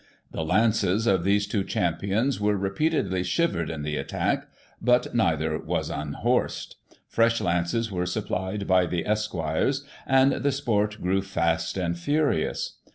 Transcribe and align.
The 0.31 0.43
lances 0.43 1.05
of 1.05 1.23
these 1.23 1.45
two 1.45 1.63
champions 1.63 2.41
were 2.41 2.57
repeatedly 2.57 3.21
shivered 3.21 3.69
in 3.69 3.83
the 3.83 3.97
attack, 3.97 4.47
but 4.81 5.13
neither 5.13 5.59
was 5.59 5.91
unhorsed; 5.91 6.75
fresh 7.07 7.39
lances 7.39 7.91
were 7.91 8.07
supplied 8.07 8.65
by 8.65 8.87
the 8.87 9.05
esquires, 9.05 9.85
and 10.07 10.31
the 10.31 10.51
sport 10.51 10.99
grew 11.03 11.21
* 11.21 11.21
fast 11.37 11.77
and 11.77 11.95
furious.' 11.99 12.77